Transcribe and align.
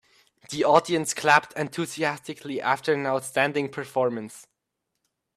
The 0.49 0.63
audience 0.65 1.13
clapped 1.13 1.53
enthusiastically 1.53 2.59
after 2.59 2.91
an 2.91 3.05
outstanding 3.05 3.69
performance. 3.69 4.47